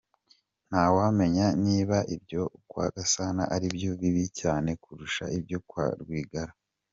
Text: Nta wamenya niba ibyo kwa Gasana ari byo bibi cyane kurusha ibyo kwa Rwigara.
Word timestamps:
Nta 0.69 0.83
wamenya 0.97 1.45
niba 1.65 1.97
ibyo 2.15 2.43
kwa 2.69 2.85
Gasana 2.95 3.43
ari 3.55 3.67
byo 3.75 3.91
bibi 3.99 4.25
cyane 4.39 4.69
kurusha 4.83 5.23
ibyo 5.37 5.59
kwa 5.69 5.85
Rwigara. 6.01 6.53